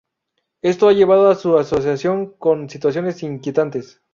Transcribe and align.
Esto 0.63 0.87
ha 0.89 0.93
llevado 0.93 1.29
a 1.29 1.35
su 1.35 1.59
asociación 1.59 2.31
con 2.39 2.67
situaciones 2.71 3.21
inquietantes. 3.21 4.01